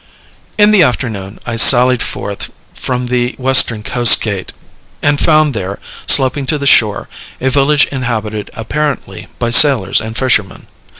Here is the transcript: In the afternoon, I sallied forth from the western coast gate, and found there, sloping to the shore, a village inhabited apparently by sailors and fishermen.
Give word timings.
In 0.57 0.71
the 0.71 0.81
afternoon, 0.81 1.37
I 1.45 1.57
sallied 1.57 2.01
forth 2.01 2.51
from 2.73 3.05
the 3.05 3.35
western 3.37 3.83
coast 3.83 4.19
gate, 4.19 4.51
and 5.03 5.19
found 5.19 5.53
there, 5.53 5.77
sloping 6.07 6.47
to 6.47 6.57
the 6.57 6.65
shore, 6.65 7.07
a 7.39 7.51
village 7.51 7.85
inhabited 7.91 8.49
apparently 8.55 9.27
by 9.37 9.51
sailors 9.51 10.01
and 10.01 10.17
fishermen. 10.17 10.65